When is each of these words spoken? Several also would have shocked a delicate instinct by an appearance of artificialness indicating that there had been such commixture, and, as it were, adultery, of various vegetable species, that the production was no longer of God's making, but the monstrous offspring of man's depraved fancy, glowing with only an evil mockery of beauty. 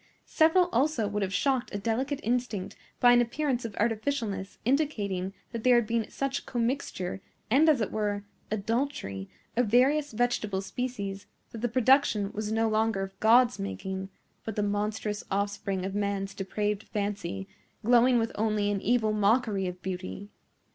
Several 0.25 0.65
also 0.71 1.07
would 1.07 1.21
have 1.21 1.31
shocked 1.31 1.71
a 1.71 1.77
delicate 1.77 2.19
instinct 2.23 2.75
by 2.99 3.11
an 3.11 3.21
appearance 3.21 3.65
of 3.65 3.73
artificialness 3.73 4.57
indicating 4.65 5.31
that 5.51 5.63
there 5.63 5.75
had 5.75 5.85
been 5.85 6.09
such 6.09 6.47
commixture, 6.47 7.21
and, 7.51 7.69
as 7.69 7.81
it 7.81 7.91
were, 7.91 8.23
adultery, 8.49 9.29
of 9.55 9.67
various 9.67 10.11
vegetable 10.11 10.61
species, 10.61 11.27
that 11.51 11.59
the 11.61 11.69
production 11.69 12.31
was 12.31 12.51
no 12.51 12.67
longer 12.67 13.03
of 13.03 13.19
God's 13.19 13.59
making, 13.59 14.09
but 14.43 14.55
the 14.55 14.63
monstrous 14.63 15.23
offspring 15.29 15.85
of 15.85 15.93
man's 15.93 16.33
depraved 16.33 16.81
fancy, 16.81 17.47
glowing 17.85 18.17
with 18.17 18.31
only 18.33 18.71
an 18.71 18.81
evil 18.81 19.13
mockery 19.13 19.67
of 19.67 19.83
beauty. 19.83 20.31